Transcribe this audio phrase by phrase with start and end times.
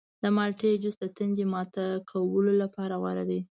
[0.23, 3.39] د مالټې جوس د تندې ماته کولو لپاره غوره دی.